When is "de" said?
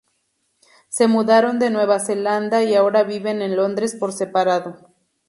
1.59-1.69